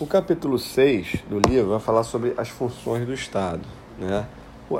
[0.00, 3.62] O capítulo 6 do livro vai falar sobre as funções do Estado,
[3.96, 4.26] né?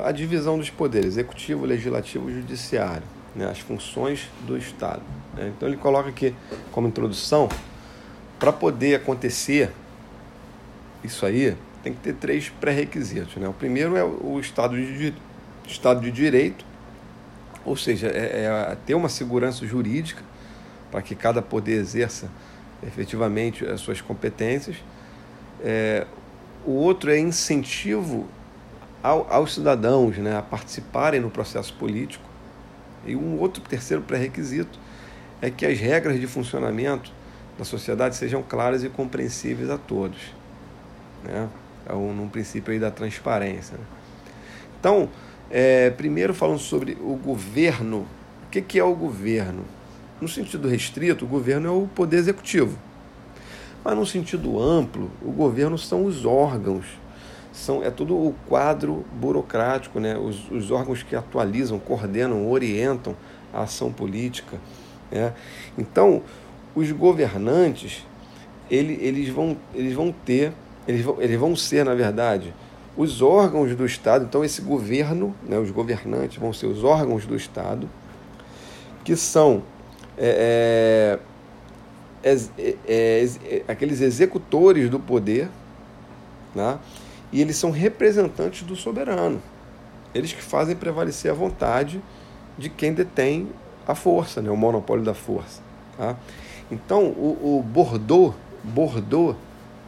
[0.03, 3.49] a divisão dos poderes, executivo, legislativo e judiciário, né?
[3.49, 5.01] as funções do Estado.
[5.33, 5.53] Né?
[5.55, 6.35] Então ele coloca aqui
[6.69, 7.47] como introdução,
[8.37, 9.71] para poder acontecer
[11.01, 13.37] isso aí, tem que ter três pré-requisitos.
[13.37, 13.47] Né?
[13.47, 15.13] O primeiro é o Estado de,
[15.65, 16.65] estado de Direito,
[17.63, 20.21] ou seja, é, é ter uma segurança jurídica
[20.91, 22.29] para que cada poder exerça
[22.85, 24.75] efetivamente as suas competências.
[25.63, 26.05] É,
[26.65, 28.27] o outro é incentivo
[29.01, 32.23] ao, aos cidadãos né, a participarem no processo político.
[33.05, 34.79] E um outro terceiro pré-requisito
[35.41, 37.11] é que as regras de funcionamento
[37.57, 40.33] da sociedade sejam claras e compreensíveis a todos.
[41.23, 41.47] Né?
[41.87, 43.77] É um, num princípio aí da transparência.
[43.77, 43.83] Né?
[44.79, 45.09] Então,
[45.49, 48.07] é, primeiro falando sobre o governo.
[48.47, 49.65] O que, que é o governo?
[50.19, 52.77] No sentido restrito, o governo é o poder executivo.
[53.85, 56.85] Mas no sentido amplo, o governo são os órgãos,
[57.53, 60.17] são, é todo o quadro burocrático, né?
[60.17, 63.15] os, os órgãos que atualizam, coordenam, orientam
[63.53, 64.57] a ação política.
[65.11, 65.31] Né?
[65.77, 66.23] Então,
[66.73, 68.03] os governantes,
[68.71, 70.51] ele, eles, vão, eles vão ter,
[70.87, 72.55] eles vão, eles vão ser, na verdade,
[72.97, 74.25] os órgãos do Estado.
[74.25, 77.87] Então, esse governo, né, os governantes vão ser os órgãos do Estado,
[79.03, 79.61] que são
[80.17, 81.34] é, é,
[83.67, 85.49] aqueles executores do poder,
[86.53, 86.79] né?
[87.31, 89.41] e eles são representantes do soberano.
[90.13, 92.01] Eles que fazem prevalecer a vontade
[92.57, 93.49] de quem detém
[93.87, 94.49] a força, né?
[94.49, 95.61] o monopólio da força.
[95.97, 96.15] Tá?
[96.71, 99.37] Então, o, o Bordeaux, Bordeaux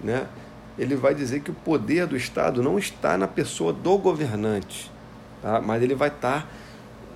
[0.03, 0.27] né?
[0.77, 4.91] ele vai dizer que o poder do Estado não está na pessoa do governante,
[5.41, 5.59] tá?
[5.59, 6.47] mas ele vai estar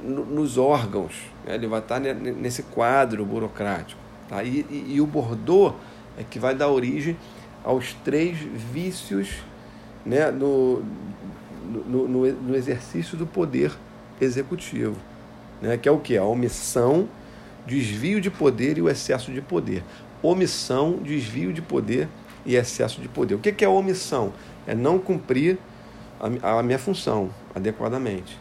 [0.03, 1.13] nos órgãos,
[1.45, 1.53] né?
[1.53, 4.00] ele vai estar nesse quadro burocrático.
[4.31, 4.45] Tá?
[4.45, 5.75] E, e, e, o Bordeaux
[6.17, 7.17] é que vai dar origem
[7.65, 9.43] aos três vícios
[10.05, 10.31] né?
[10.31, 10.81] no,
[11.85, 13.73] no, no, no exercício do poder
[14.21, 14.95] executivo,
[15.61, 15.75] né?
[15.75, 16.17] que é o que?
[16.17, 17.09] A omissão,
[17.67, 19.83] desvio de poder e o excesso de poder.
[20.23, 22.07] Omissão, desvio de poder
[22.45, 23.35] e excesso de poder.
[23.35, 24.31] O que é omissão?
[24.65, 25.57] É não cumprir
[26.41, 28.39] a, a minha função adequadamente.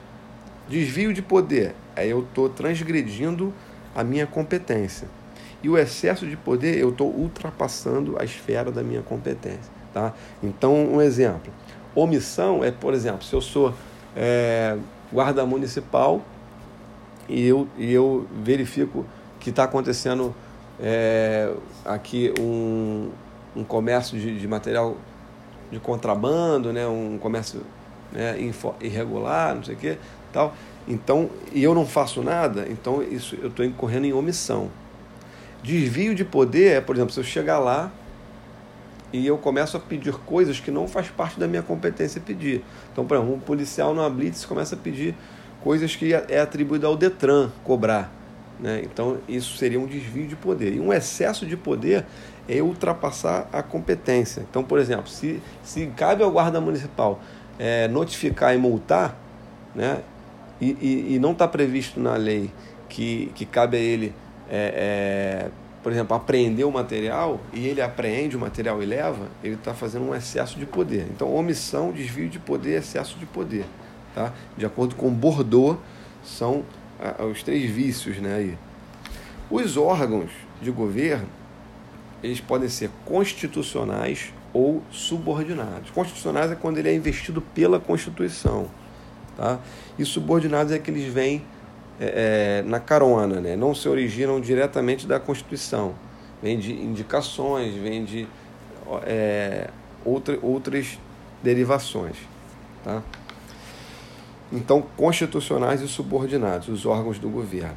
[0.68, 3.52] Desvio de poder é eu estou transgredindo
[3.92, 5.08] a minha competência.
[5.62, 9.72] E o excesso de poder, eu estou ultrapassando a esfera da minha competência.
[9.92, 10.14] Tá?
[10.42, 11.52] Então, um exemplo.
[11.94, 13.74] Omissão é, por exemplo, se eu sou
[14.16, 14.76] é,
[15.12, 16.22] guarda municipal
[17.28, 19.04] e eu, e eu verifico
[19.38, 20.34] que está acontecendo
[20.80, 21.52] é,
[21.84, 23.10] aqui um,
[23.56, 24.96] um comércio de, de, material
[25.70, 27.62] de contrabando, né, um comércio
[28.12, 28.36] né,
[28.80, 29.98] irregular, não sei o quê,
[30.32, 30.54] tal.
[30.88, 34.70] Então, e eu não faço nada, então isso eu estou incorrendo em omissão.
[35.62, 37.92] Desvio de poder é, por exemplo, se eu chegar lá
[39.12, 42.62] e eu começo a pedir coisas que não faz parte da minha competência pedir.
[42.92, 45.14] Então, por exemplo, um policial numa blitz começa a pedir
[45.62, 48.12] coisas que é atribuído ao Detran cobrar.
[48.58, 48.82] Né?
[48.84, 50.74] Então, isso seria um desvio de poder.
[50.74, 52.04] E um excesso de poder
[52.48, 54.44] é ultrapassar a competência.
[54.48, 57.20] Então, por exemplo, se, se cabe ao guarda municipal
[57.58, 59.16] é, notificar e multar,
[59.74, 60.00] né?
[60.60, 62.50] e, e, e não está previsto na lei
[62.88, 64.14] que, que cabe a ele,
[64.50, 65.50] é, é,
[65.82, 70.06] por exemplo, apreender o material e ele apreende o material e leva, ele está fazendo
[70.06, 71.06] um excesso de poder.
[71.10, 73.64] Então, omissão, desvio de poder, excesso de poder.
[74.14, 74.32] Tá?
[74.56, 75.78] De acordo com Bordeaux,
[76.24, 76.64] são
[77.30, 78.58] os três vícios né, aí.
[79.50, 80.30] Os órgãos
[80.60, 81.26] de governo,
[82.22, 85.90] eles podem ser constitucionais ou subordinados.
[85.90, 88.68] Constitucionais é quando ele é investido pela Constituição.
[89.36, 89.58] Tá?
[89.98, 91.42] E subordinados é que eles vêm
[92.00, 93.54] é, é, na carona, né?
[93.54, 95.94] não se originam diretamente da Constituição.
[96.42, 98.26] Vem de indicações, vem de
[99.02, 99.68] é,
[100.02, 100.98] outra, outras
[101.42, 102.16] derivações.
[102.82, 103.02] Tá?
[104.50, 107.76] Então, constitucionais e subordinados, os órgãos do governo.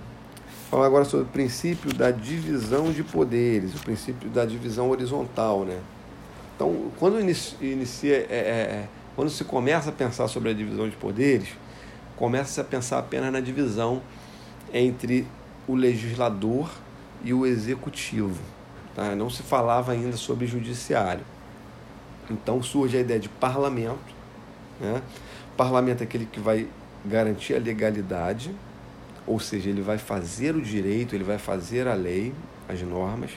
[0.72, 5.66] Falar agora sobre o princípio da divisão de poderes, o princípio da divisão horizontal.
[5.66, 5.78] Né?
[6.56, 10.96] Então, quando inicia, é, é, é quando se começa a pensar sobre a divisão de
[10.96, 11.50] poderes,
[12.16, 14.02] começa-se a pensar apenas na divisão
[14.74, 15.28] entre
[15.68, 16.70] o legislador
[17.24, 18.42] e o executivo.
[18.96, 19.16] Tá?
[19.16, 21.26] Não se falava ainda sobre judiciário.
[22.30, 24.14] Então surge a ideia de parlamento.
[24.80, 25.02] Né?
[25.58, 26.68] Parlamento é aquele que vai
[27.06, 28.56] garantir a legalidade,
[29.26, 32.34] ou seja, ele vai fazer o direito, ele vai fazer a lei,
[32.68, 33.32] as normas.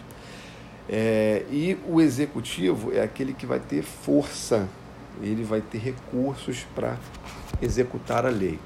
[0.88, 4.68] É, e o executivo é aquele que vai ter força
[5.22, 6.96] ele vai ter recursos para
[7.60, 8.58] executar a lei.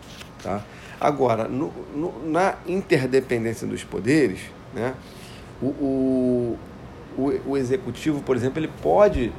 [0.43, 0.63] Tá?
[1.01, 4.41] Agora, no, no, na interdependência dos poderes,
[4.75, 4.95] né,
[5.61, 6.59] o, o,
[7.17, 9.33] o, o, executivo, por exemplo, ele pode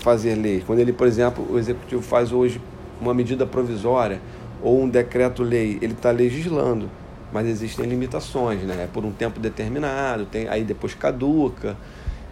[0.00, 0.64] fazer leis.
[0.64, 2.60] Quando ele, por exemplo, o executivo faz hoje
[3.00, 4.20] uma medida provisória
[4.62, 6.90] ou um decreto-lei, ele está legislando,
[7.32, 8.84] mas existem limitações, né?
[8.84, 11.76] É por um tempo determinado, tem, aí depois caduca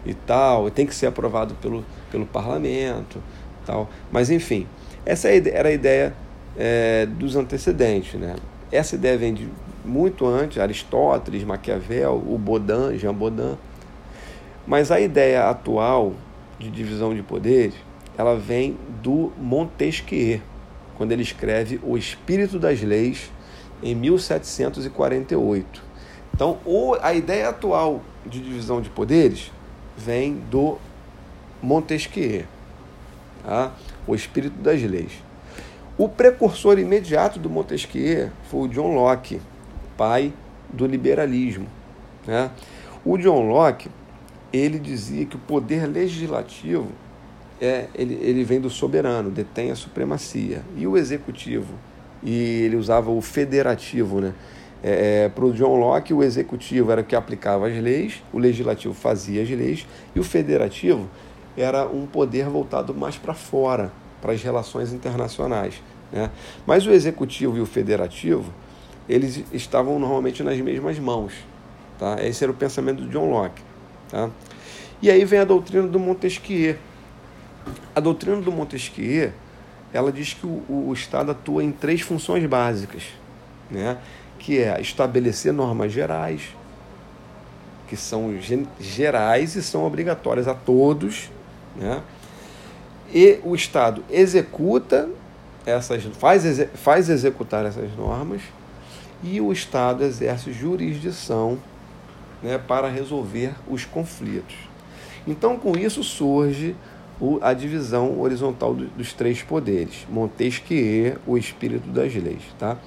[0.05, 3.21] e tal, tem que ser aprovado pelo, pelo parlamento,
[3.65, 3.89] tal.
[4.11, 4.67] Mas enfim,
[5.05, 6.13] essa é era a ideia
[6.57, 8.35] é, dos antecedentes, né?
[8.71, 9.49] Essa ideia vem de
[9.83, 13.57] muito antes, Aristóteles, Maquiavel, o Baudin, Jean Baudin.
[14.65, 16.13] Mas a ideia atual
[16.59, 17.73] de divisão de poderes,
[18.17, 20.39] ela vem do Montesquieu,
[20.95, 23.31] quando ele escreve O Espírito das Leis
[23.81, 25.83] em 1748.
[26.33, 26.59] Então,
[27.01, 29.51] a ideia atual de divisão de poderes
[29.97, 30.77] vem do
[31.61, 32.45] Montesquieu,
[33.43, 33.71] tá?
[34.07, 35.11] O Espírito das Leis.
[35.97, 39.41] O precursor imediato do Montesquieu foi o John Locke,
[39.97, 40.33] pai
[40.69, 41.67] do liberalismo.
[42.25, 42.49] Né?
[43.03, 43.89] O John Locke
[44.51, 46.89] ele dizia que o poder legislativo
[47.61, 50.63] é, ele, ele vem do soberano, detém a supremacia.
[50.75, 51.75] E o executivo,
[52.23, 54.33] e ele usava o federativo, né?
[54.83, 58.39] É, é para o John Locke, o executivo era o que aplicava as leis, o
[58.39, 59.85] legislativo fazia as leis,
[60.15, 61.07] e o federativo
[61.57, 65.81] era um poder voltado mais para fora, para as relações internacionais.
[66.11, 66.29] Né?
[66.65, 68.51] Mas o executivo e o federativo,
[69.07, 71.33] eles estavam normalmente nas mesmas mãos.
[71.97, 72.17] Tá?
[72.21, 73.61] Esse era o pensamento do John Locke.
[74.09, 74.29] Tá?
[75.01, 76.77] E aí vem a doutrina do Montesquieu.
[77.95, 79.31] A doutrina do Montesquieu,
[79.93, 83.03] ela diz que o, o Estado atua em três funções básicas,
[83.69, 83.97] né?
[84.39, 86.55] que é estabelecer normas gerais,
[87.87, 88.33] que são
[88.79, 91.29] gerais e são obrigatórias a todos,
[91.75, 92.01] né?
[93.13, 95.09] e o Estado executa
[95.65, 96.43] essas, faz,
[96.75, 98.41] faz executar essas normas,
[99.23, 101.59] e o Estado exerce jurisdição
[102.41, 104.55] né, para resolver os conflitos.
[105.27, 106.75] Então, com isso surge
[107.19, 112.41] o, a divisão horizontal do, dos três poderes, Montesquieu, o espírito das leis.
[112.57, 112.77] Tá?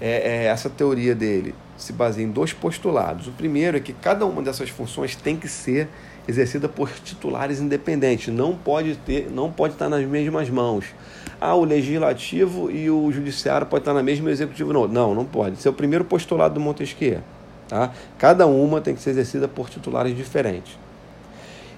[0.00, 3.26] É, é, essa teoria dele se baseia em dois postulados.
[3.26, 5.88] O primeiro é que cada uma dessas funções tem que ser
[6.26, 10.86] exercida por titulares independentes, não pode ter, não pode estar nas mesmas mãos.
[11.40, 14.88] Ah, o legislativo e o judiciário pode estar na mesma o executivo não.
[14.88, 15.56] Não, não pode.
[15.56, 17.20] Esse é o primeiro postulado do Montesquieu.
[17.68, 17.92] Tá?
[18.18, 20.78] Cada uma tem que ser exercida por titulares diferentes.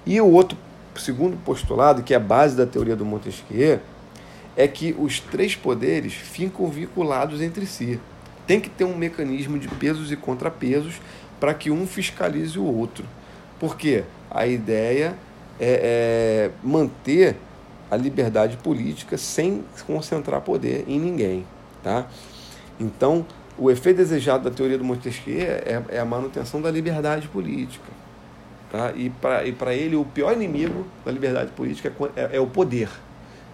[0.05, 0.57] E o outro,
[0.95, 3.79] segundo postulado, que é a base da teoria do Montesquieu,
[4.55, 7.99] é que os três poderes ficam vinculados entre si.
[8.45, 11.01] Tem que ter um mecanismo de pesos e contrapesos
[11.39, 13.05] para que um fiscalize o outro.
[13.59, 15.15] Porque a ideia
[15.59, 17.35] é, é manter
[17.89, 21.45] a liberdade política sem concentrar poder em ninguém.
[21.83, 22.05] Tá?
[22.79, 23.25] Então,
[23.57, 27.97] o efeito desejado da teoria do Montesquieu é, é a manutenção da liberdade política.
[28.71, 28.91] Tá?
[28.95, 32.89] E para ele, o pior inimigo da liberdade política é, é, é, o poder.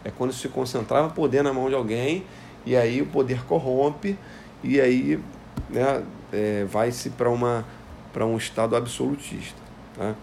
[0.04, 2.26] É quando se concentrava poder na mão de alguém
[2.66, 4.18] e aí o poder corrompe
[4.64, 5.20] e aí
[5.70, 9.58] né, é, vai-se para um estado absolutista.
[9.96, 10.16] Tá?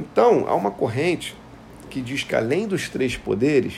[0.00, 1.36] Então, há uma corrente
[1.90, 3.74] que diz que além dos três poderes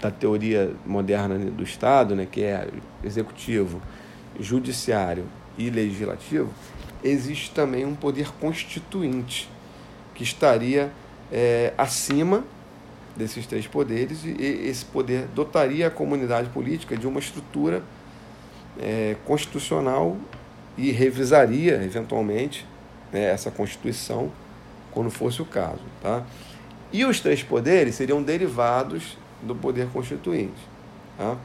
[0.00, 2.68] da teoria moderna do Estado, né, que é
[3.02, 3.82] executivo,
[4.38, 5.24] judiciário
[5.56, 6.52] e legislativo,
[7.02, 9.50] existe também um poder constituinte
[10.14, 10.92] que estaria
[11.32, 12.44] é, acima
[13.16, 17.82] desses três poderes e esse poder dotaria a comunidade política de uma estrutura
[18.80, 20.16] é, constitucional
[20.76, 22.64] e revisaria eventualmente
[23.12, 24.30] né, essa constituição
[24.98, 26.24] quando fosse o caso, tá?
[26.92, 30.60] E os três poderes seriam derivados do poder constituinte,
[31.16, 31.36] tá?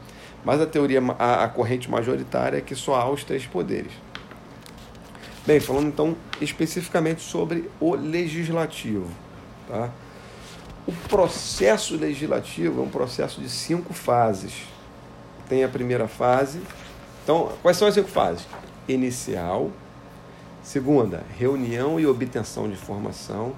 [0.44, 3.92] Mas a teoria, a, a corrente majoritária é que só há os três poderes.
[5.46, 9.06] Bem, falando então especificamente sobre o legislativo.
[9.68, 9.88] Tá?
[10.84, 14.64] O processo legislativo é um processo de cinco fases.
[15.48, 16.60] Tem a primeira fase.
[17.22, 18.44] Então, quais são as cinco fases?
[18.88, 19.70] Inicial.
[20.64, 23.52] Segunda, reunião e obtenção de informação.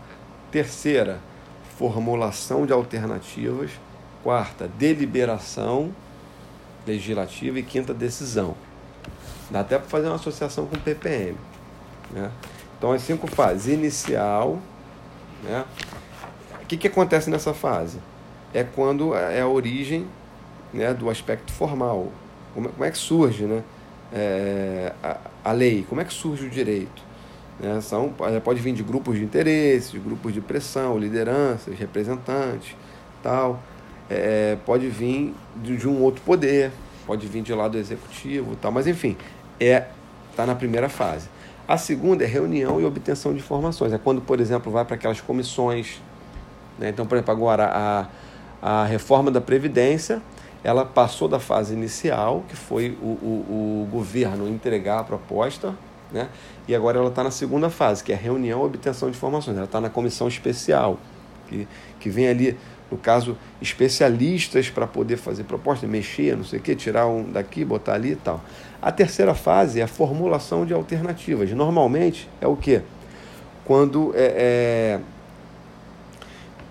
[0.51, 1.21] Terceira,
[1.79, 3.71] formulação de alternativas.
[4.25, 5.95] Quarta, deliberação
[6.85, 8.57] legislativa e quinta decisão.
[9.49, 11.37] Dá até para fazer uma associação com o PPM.
[12.11, 12.29] Né?
[12.77, 13.73] Então, as cinco fases.
[13.73, 14.59] Inicial.
[15.45, 15.65] Né?
[16.61, 18.01] O que, que acontece nessa fase?
[18.53, 20.09] É quando é a origem
[20.75, 22.11] né, do aspecto formal.
[22.53, 23.63] Como, como é que surge né,
[24.13, 25.19] é, a,
[25.50, 25.85] a, lei?
[25.88, 27.03] Como é que surge o direito?
[27.61, 27.81] Né?
[27.81, 28.12] São,
[28.45, 32.76] pode vir de grupos de interesse, grupos de pressão, lideranças, representantes,
[33.23, 33.61] tal
[34.09, 36.71] é, pode vir de, de, um outro poder,
[37.07, 39.17] pode vir de lado executivo tal, mas enfim,
[39.61, 39.87] é
[40.31, 41.29] está na primeira fase.
[41.67, 43.93] A segunda é reunião e obtenção de informações.
[43.93, 46.00] É quando, por exemplo, vai para aquelas comissões
[46.79, 46.91] Né?
[46.91, 47.71] Então, por exemplo, agora
[48.62, 50.23] a, a reforma da Previdência
[50.66, 55.73] ela passou da fase inicial, que foi o, o, o governo entregar a proposta,
[56.11, 56.28] né?
[56.66, 59.56] e agora ela está na segunda fase, que é reunião e obtenção de informações.
[59.56, 60.99] Ela está na comissão especial,
[61.46, 61.68] que,
[62.00, 62.58] que vem ali,
[62.90, 67.64] no caso, especialistas para poder fazer proposta, mexer, não sei o quê, tirar um daqui,
[67.64, 68.40] botar ali e tal.
[68.82, 71.49] A terceira fase é a formulação de alternativas.
[71.52, 72.82] Normalmente é o quê?
[73.64, 74.99] Quando é,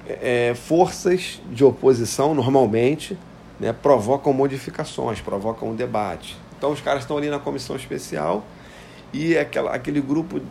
[0.09, 3.17] é, é forças de oposição, normalmente,
[3.59, 6.37] né, provocam modificações, provocam um debate.
[6.57, 8.43] Então os caras estão ali na comissão especial
[9.13, 10.41] e aquela, aquele grupo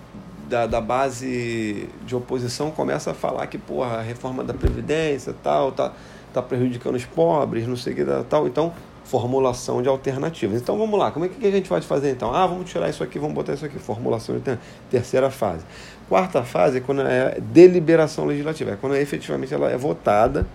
[0.49, 5.73] da, da base de oposição começa a falar que porra, a reforma da Previdência tal,
[5.73, 5.93] tá,
[6.33, 8.47] tá prejudicando os pobres, não sei o que tal.
[8.47, 8.73] Então,
[9.05, 10.61] formulação de alternativas.
[10.61, 12.35] Então vamos lá, como é que a gente pode fazer então?
[12.35, 13.79] Ah, vamos tirar isso aqui, vamos botar isso aqui.
[13.79, 14.59] Formulação de
[14.91, 15.65] terceira fase.
[16.09, 20.47] Quarta fase é quando é deliberação legislativa, é quando efetivamente ela é votada,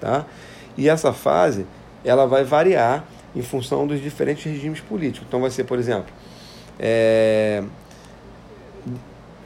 [0.00, 0.26] tá?
[0.76, 1.66] E essa fase
[2.06, 5.26] ela vai variar em função dos diferentes regimes políticos.
[5.28, 6.12] Então vai ser, por exemplo,
[6.78, 7.62] é,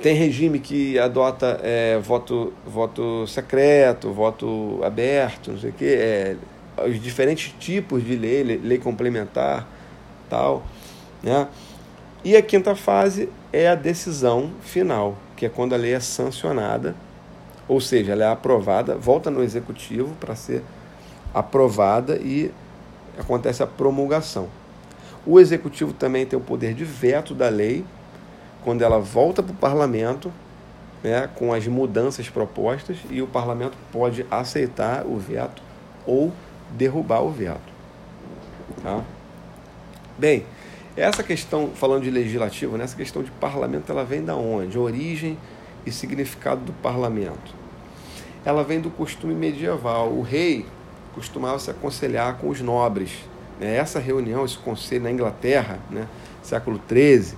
[0.03, 6.37] tem regime que adota é, voto, voto secreto, voto aberto, não sei o quê, é,
[6.87, 9.67] os diferentes tipos de lei, lei, lei complementar,
[10.29, 10.63] tal,
[11.23, 11.49] né?
[12.23, 16.95] E a quinta fase é a decisão final, que é quando a lei é sancionada,
[17.67, 20.63] ou seja, ela é aprovada, volta no executivo para ser
[21.35, 22.53] aprovada e
[23.19, 24.49] acontece a promulgação.
[25.27, 27.85] O executivo também tem o poder de veto da lei,
[28.65, 30.33] quando ela volta para o parlamento,
[31.03, 35.63] né, com as mudanças propostas, e o parlamento pode aceitar o veto
[36.07, 36.33] ou
[36.71, 37.61] derrubar o veto.
[38.83, 39.03] Tá?
[40.19, 40.45] Bem,
[40.97, 44.79] essa questão, falando de legislativo, né, essa questão de parlamento, ela vem da onde?
[44.79, 45.39] Origem
[45.87, 47.55] e significado do parlamento.
[48.45, 50.09] Ela vem do costume medieval.
[50.09, 50.67] O rei
[51.15, 53.11] costumava se aconselhar com os nobres.
[53.59, 53.77] Né?
[53.77, 56.07] Essa reunião, esse conselho na Inglaterra, né,
[56.43, 57.37] século XIII,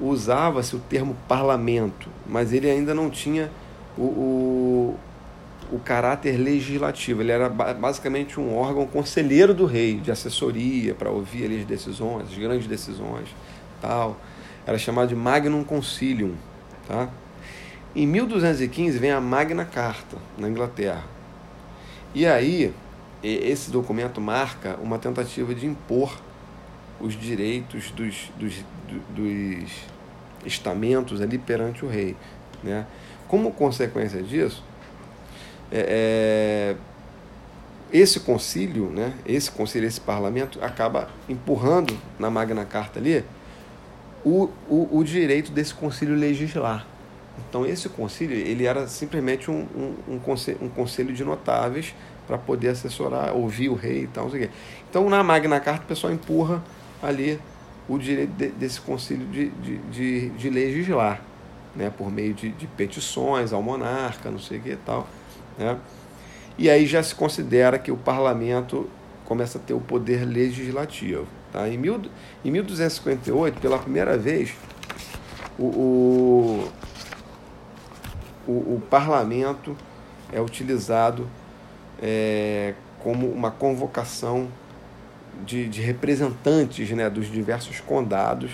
[0.00, 3.50] usava-se o termo parlamento, mas ele ainda não tinha
[3.96, 4.96] o, o,
[5.72, 7.22] o, caráter legislativo.
[7.22, 12.28] Ele era basicamente um órgão conselheiro do rei, de assessoria, para ouvir ali as decisões,
[12.30, 13.28] as grandes decisões,
[13.80, 14.18] tal.
[14.66, 16.34] Era chamado de Magnum Concilium.
[16.86, 17.08] Tá?
[17.94, 21.04] Em 1215 vem a Magna Carta, na Inglaterra.
[22.14, 22.74] E aí,
[23.22, 26.16] esse documento marca uma tentativa de impor
[27.00, 28.64] os direitos dos, dos,
[29.10, 29.70] dos
[30.44, 32.16] estamentos ali perante o rei.
[32.62, 32.86] Né?
[33.28, 34.62] Como consequência disso,
[35.70, 36.76] é, é,
[37.92, 43.24] esse concílio, né, esse concílio, esse parlamento, acaba empurrando na Magna Carta ali
[44.24, 46.86] o, o, o direito desse concílio legislar.
[47.48, 51.94] Então, esse concílio ele era simplesmente um, um, um, conselho, um conselho de notáveis
[52.26, 54.30] para poder assessorar, ouvir o rei e tal.
[54.88, 56.62] Então, na Magna Carta, o pessoal empurra
[57.02, 57.38] ali
[57.88, 61.20] o direito de, desse concílio de, de, de, de, legislar,
[61.74, 61.90] né?
[61.96, 65.06] por meio de, de petições ao monarca, não sei o que e tal.
[65.56, 65.78] Né?
[66.58, 68.88] E aí já se considera que o parlamento
[69.24, 71.26] começa a ter o poder legislativo.
[71.52, 71.68] Tá?
[71.68, 72.00] Em, mil,
[72.44, 74.54] em 1258, pela primeira vez,
[75.58, 76.72] o, o,
[78.46, 79.76] o, o parlamento
[80.32, 81.28] é utilizado
[82.02, 84.48] é, como uma convocação
[85.44, 88.50] de, de representantes né, dos diversos condados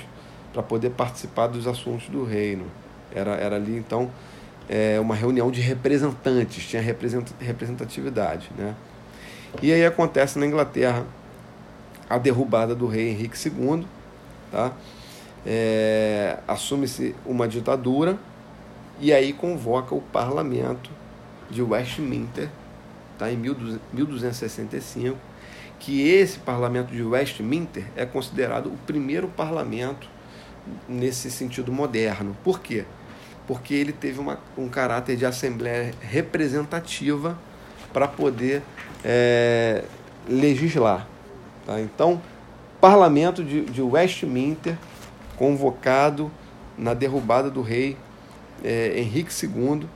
[0.52, 2.66] para poder participar dos assuntos do reino.
[3.14, 4.11] Era, era ali, então,
[4.68, 8.50] é, uma reunião de representantes, tinha representatividade.
[8.56, 8.75] Né?
[9.61, 11.04] E aí acontece na Inglaterra
[12.08, 13.87] a derrubada do rei Henrique II,
[14.50, 14.72] tá?
[15.44, 18.16] É, assume-se uma ditadura
[19.00, 20.90] e aí convoca o parlamento
[21.50, 22.49] de Westminster
[23.22, 23.30] tá?
[23.30, 25.16] em 1265,
[25.78, 30.08] que esse parlamento de Westminster é considerado o primeiro parlamento
[30.88, 32.36] nesse sentido moderno.
[32.42, 32.84] Por quê?
[33.46, 37.38] Porque ele teve uma, um caráter de assembleia representativa
[37.92, 38.62] para poder
[39.04, 39.84] é,
[40.28, 41.06] legislar.
[41.64, 41.80] Tá?
[41.80, 42.20] Então,
[42.80, 44.76] parlamento de, de Westminster,
[45.36, 46.30] convocado
[46.76, 47.96] na derrubada do rei
[48.64, 49.86] é, Henrique II,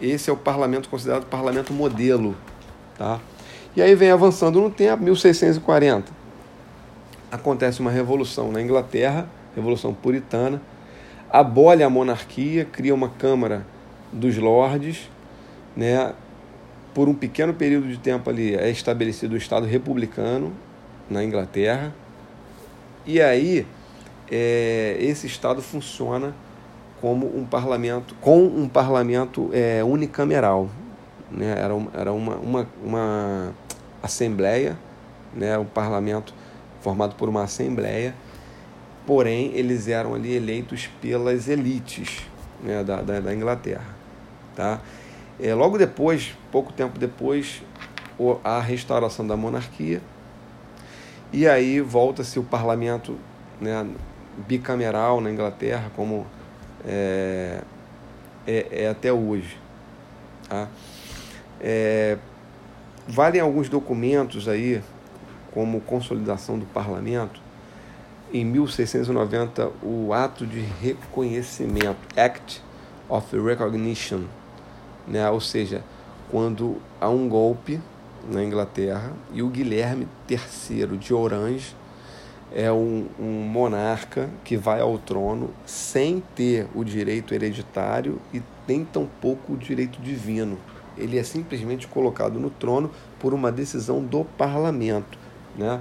[0.00, 2.36] esse é o parlamento considerado parlamento modelo
[2.98, 3.20] Tá?
[3.76, 6.12] E aí vem avançando no tempo, 1640.
[7.30, 10.60] Acontece uma revolução na Inglaterra, revolução puritana,
[11.30, 13.64] abole a monarquia, cria uma Câmara
[14.12, 15.08] dos Lordes,
[15.76, 16.12] né?
[16.98, 20.52] por um pequeno período de tempo ali é estabelecido o Estado republicano
[21.08, 21.94] na Inglaterra,
[23.06, 23.64] e aí
[24.28, 26.34] é, esse Estado funciona
[27.00, 30.68] como um parlamento, com um parlamento é, unicameral,
[31.30, 31.54] né?
[31.58, 33.54] era, uma, era uma, uma, uma
[34.02, 34.76] assembleia,
[35.34, 35.58] né?
[35.58, 36.34] um parlamento
[36.80, 38.14] formado por uma assembleia,
[39.06, 42.22] porém eles eram ali eleitos pelas elites
[42.62, 42.82] né?
[42.84, 43.96] da, da, da Inglaterra.
[44.54, 44.80] Tá?
[45.40, 47.62] É, logo depois, pouco tempo depois,
[48.42, 50.00] a restauração da monarquia,
[51.32, 53.16] e aí volta-se o parlamento
[53.60, 53.86] né,
[54.46, 56.26] bicameral na Inglaterra, como
[56.84, 57.60] é,
[58.46, 59.58] é, é até hoje.
[60.48, 60.68] Tá?
[61.60, 62.18] É,
[63.06, 64.82] valem alguns documentos aí,
[65.52, 67.40] como consolidação do parlamento,
[68.32, 72.62] em 1690, o Ato de Reconhecimento, Act
[73.08, 74.24] of Recognition,
[75.06, 75.28] né?
[75.30, 75.82] ou seja,
[76.30, 77.80] quando há um golpe
[78.30, 81.74] na Inglaterra e o Guilherme III de Orange
[82.54, 88.84] é um, um, monarca que vai ao trono sem ter o direito hereditário e nem
[88.84, 90.58] tampouco o direito divino.
[90.98, 95.18] Ele é simplesmente colocado no trono por uma decisão do parlamento.
[95.56, 95.80] Né?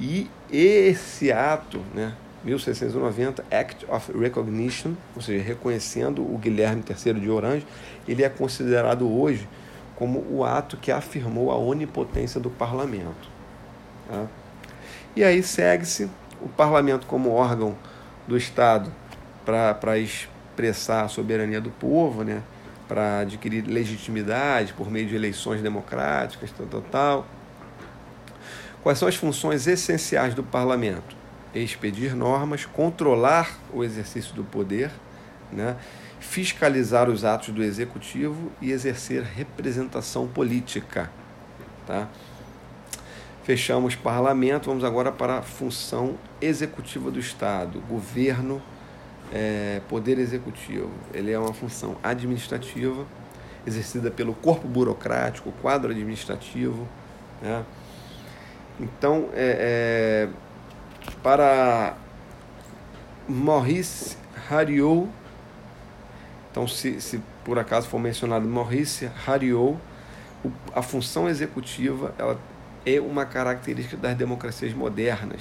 [0.00, 7.30] E esse ato, né, 1690, Act of Recognition, ou seja, reconhecendo o Guilherme III de
[7.30, 7.66] Orange,
[8.06, 9.48] ele é considerado hoje
[9.96, 13.28] como o ato que afirmou a onipotência do parlamento.
[14.08, 14.26] Tá?
[15.16, 16.10] E aí segue-se
[16.42, 17.76] o parlamento como órgão
[18.26, 18.92] do Estado
[19.44, 22.42] para expressar a soberania do povo, né?
[22.94, 27.26] Para adquirir legitimidade por meio de eleições democráticas, tal, tal, tal.
[28.84, 31.16] Quais são as funções essenciais do parlamento?
[31.52, 34.92] Expedir normas, controlar o exercício do poder,
[35.50, 35.76] né?
[36.20, 41.10] fiscalizar os atos do executivo e exercer representação política.
[41.88, 42.08] Tá?
[43.42, 48.62] Fechamos parlamento, vamos agora para a função executiva do Estado, governo,
[49.32, 50.90] é, poder executivo.
[51.12, 53.06] Ele é uma função administrativa,
[53.66, 56.86] exercida pelo corpo burocrático, quadro administrativo.
[57.40, 57.64] Né?
[58.80, 61.96] Então, é, é, para
[63.28, 64.16] Maurice
[64.50, 65.08] Hariot,
[66.50, 69.76] então, se, se por acaso for mencionado Maurice Hariot,
[70.74, 72.38] a função executiva ela
[72.86, 75.40] é uma característica das democracias modernas.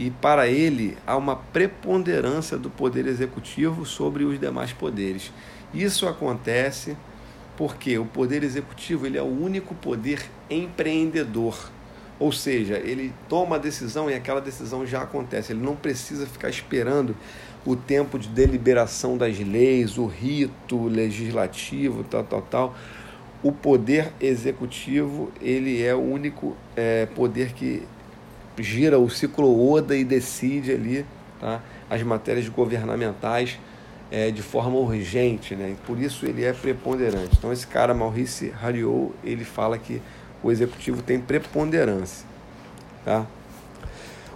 [0.00, 5.30] E para ele há uma preponderância do poder executivo sobre os demais poderes.
[5.74, 6.96] Isso acontece
[7.54, 11.70] porque o poder executivo ele é o único poder empreendedor.
[12.18, 15.52] Ou seja, ele toma a decisão e aquela decisão já acontece.
[15.52, 17.14] Ele não precisa ficar esperando
[17.66, 22.74] o tempo de deliberação das leis, o rito legislativo, tal, tal, tal
[23.42, 27.82] o poder executivo ele é o único é, poder que
[28.62, 31.06] gira o ciclo Oda e decide ali
[31.40, 33.58] tá, as matérias governamentais
[34.10, 35.76] é, de forma urgente, né?
[35.86, 37.36] por isso ele é preponderante.
[37.38, 40.02] Então esse cara, Maurice Hariot, ele fala que
[40.42, 42.26] o executivo tem preponderância.
[43.04, 43.26] Tá?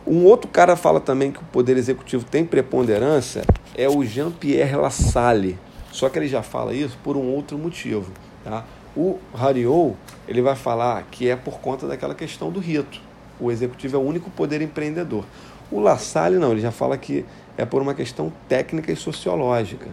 [0.06, 3.42] Um outro cara fala também que o poder executivo tem preponderância
[3.74, 5.58] é o Jean-Pierre Lassalle.
[5.90, 8.12] Só que ele já fala isso por um outro motivo.
[8.44, 8.64] Tá?
[8.96, 9.96] O Hariou,
[10.28, 13.00] ele vai falar que é por conta daquela questão do rito.
[13.40, 15.24] O executivo é o único poder empreendedor.
[15.70, 17.24] O La Salle não, ele já fala que
[17.56, 19.88] é por uma questão técnica e sociológica.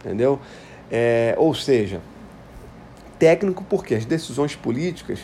[0.00, 0.38] Entendeu?
[0.90, 2.00] É, ou seja,
[3.18, 5.20] técnico porque as decisões políticas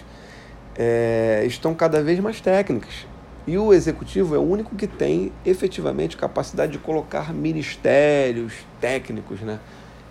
[0.77, 3.07] é, estão cada vez mais técnicas.
[3.47, 9.61] E o executivo é o único que tem efetivamente capacidade de colocar ministérios técnicos, né?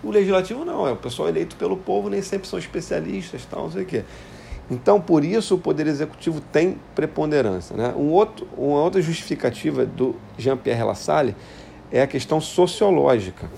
[0.04, 3.72] O legislativo não, é o pessoal eleito pelo povo, nem sempre são especialistas, tal, não
[3.72, 4.04] sei o quê.
[4.70, 7.76] Então, por isso, o Poder Executivo tem preponderância.
[7.76, 7.92] Né?
[7.96, 11.36] Um outro, uma outra justificativa do Jean-Pierre Lassalle
[11.92, 13.48] é a questão sociológica.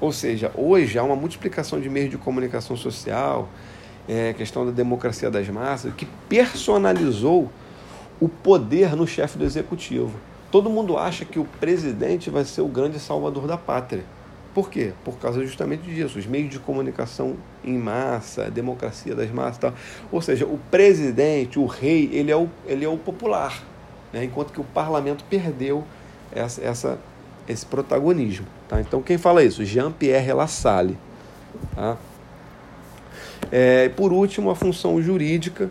[0.00, 3.48] Ou seja, hoje há uma multiplicação de meios de comunicação social,
[4.08, 7.50] é, questão da democracia das massas, que personalizou
[8.20, 10.12] o poder no chefe do executivo.
[10.50, 14.04] Todo mundo acha que o presidente vai ser o grande salvador da pátria.
[14.54, 14.92] Por quê?
[15.04, 19.74] Por causa justamente disso, os meios de comunicação em massa, democracia das massas, tal.
[20.12, 23.60] ou seja, o presidente, o rei, ele é o, ele é o popular,
[24.12, 24.22] né?
[24.24, 25.84] enquanto que o parlamento perdeu
[26.32, 26.98] essa, essa,
[27.48, 28.46] esse protagonismo.
[28.68, 28.80] Tá?
[28.80, 29.64] Então quem fala isso?
[29.64, 30.96] Jean-Pierre Lassalle.
[31.74, 31.96] Tá?
[33.50, 35.68] É, por último, a função jurídica.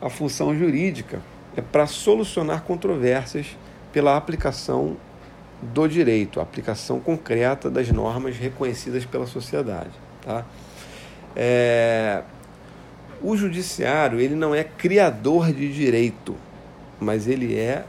[0.00, 1.20] A função jurídica
[1.56, 3.56] é para solucionar controvérsias
[3.92, 4.96] pela aplicação
[5.60, 9.90] do direito, a aplicação concreta das normas reconhecidas pela sociedade.
[10.24, 10.44] Tá?
[11.34, 12.22] É...
[13.20, 16.36] O judiciário ele não é criador de direito,
[17.00, 17.84] mas ele é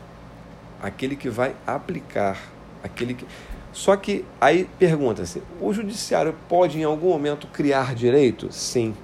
[0.82, 2.38] aquele que vai aplicar,
[2.84, 3.25] aquele que.
[3.71, 8.51] Só que aí pergunta-se: o judiciário pode em algum momento criar direito?
[8.51, 8.95] Sim.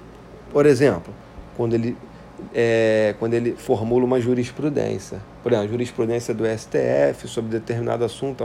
[0.52, 1.14] Por exemplo,
[1.56, 1.96] quando ele,
[2.54, 8.44] é, quando ele formula uma jurisprudência, por exemplo, a jurisprudência do STF sobre determinado assunto,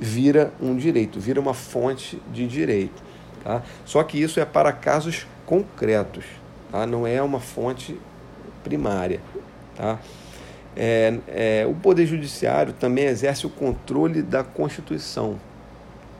[0.00, 3.02] vira um direito, vira uma fonte de direito.
[3.44, 3.62] Tá?
[3.84, 6.24] Só que isso é para casos concretos,
[6.70, 6.86] tá?
[6.86, 7.98] não é uma fonte
[8.62, 9.20] primária.
[9.76, 9.98] Tá?
[10.76, 15.38] É, é, o Poder Judiciário também exerce o controle da Constituição.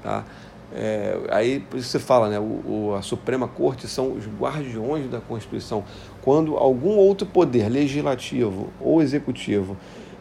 [0.02, 0.24] Tá?
[0.72, 5.10] É, aí por isso você fala, né, o, o, a Suprema Corte são os guardiões
[5.10, 5.84] da Constituição.
[6.22, 9.76] Quando algum outro poder legislativo ou executivo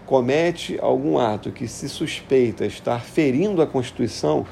[0.06, 4.46] comete algum ato que se suspeita estar ferindo a Constituição,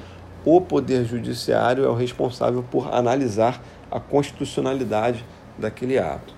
[0.45, 5.25] o Poder Judiciário é o responsável por analisar a constitucionalidade
[5.57, 6.33] daquele ato.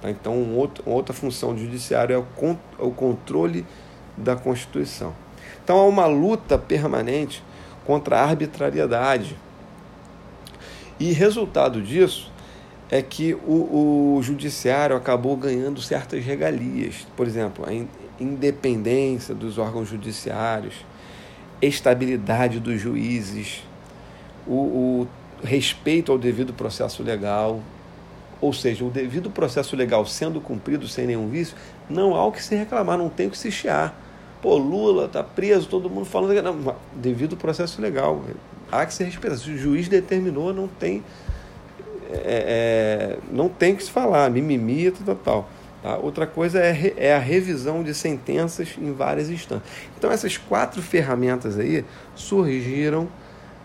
[0.00, 0.10] Tá?
[0.10, 3.66] Então, um outro, uma outra função do Judiciário é o, con o controle
[4.16, 5.14] da Constituição.
[5.62, 7.44] Então, há uma luta permanente
[7.84, 9.36] contra a arbitrariedade.
[10.98, 12.30] E resultado disso
[12.90, 17.06] é que o, o judiciário acabou ganhando certas regalias.
[17.16, 17.72] Por exemplo, a
[18.22, 20.74] independência dos órgãos judiciários,
[21.60, 23.64] estabilidade dos juízes,
[24.46, 25.08] o, o
[25.42, 27.60] respeito ao devido processo legal,
[28.40, 31.56] ou seja, o devido processo legal sendo cumprido sem nenhum vício,
[31.88, 33.96] não há o que se reclamar, não tem o que se chiar.
[34.42, 36.42] Pô, Lula está preso, todo mundo falando.
[36.42, 38.24] Não, devido processo legal,
[38.70, 39.36] há que se respeitar.
[39.36, 41.04] Se o juiz determinou, não tem,
[42.10, 45.48] é, é, não tem que se falar, mimimi, tal, tal.
[45.80, 45.96] Tá?
[45.96, 49.68] Outra coisa é, é a revisão de sentenças em várias instâncias.
[49.96, 51.84] Então, essas quatro ferramentas aí
[52.16, 53.08] surgiram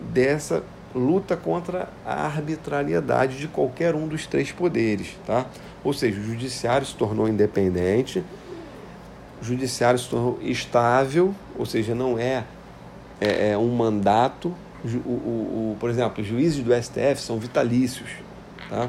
[0.00, 0.62] dessa
[0.94, 5.16] luta contra a arbitrariedade de qualquer um dos três poderes.
[5.26, 5.44] Tá?
[5.82, 8.22] Ou seja, o judiciário se tornou independente,
[9.42, 12.44] judiciário se tornou estável, ou seja, não é,
[13.20, 14.54] é, é um mandato.
[14.84, 18.08] O, o, o, por exemplo, os juízes do STF são vitalícios.
[18.68, 18.88] Tá?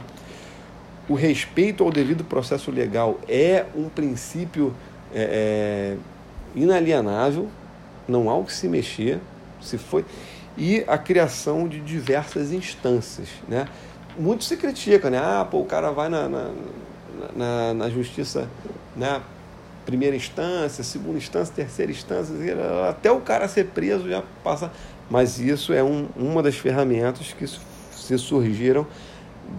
[1.10, 4.76] o respeito ao devido processo legal é um princípio
[5.14, 5.98] é, é,
[6.56, 7.50] inalienável,
[8.08, 9.20] não há o que se mexer,
[9.60, 10.06] se foi
[10.56, 13.66] e a criação de diversas instâncias, né?
[14.18, 15.18] Muito se critica, né?
[15.18, 16.52] Ah, pô, o cara vai na, na,
[17.36, 18.48] na, na justiça,
[18.96, 19.22] né?
[19.86, 22.36] Primeira instância, segunda instância, terceira instância,
[22.88, 24.72] até o cara ser preso já passa.
[25.10, 28.86] Mas isso é um, uma das ferramentas que se surgiram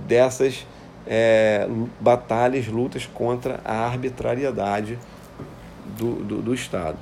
[0.06, 0.64] dessas
[1.06, 1.68] é,
[2.00, 4.98] batalhas, lutas contra a arbitrariedade
[5.98, 6.96] do, do, do Estado.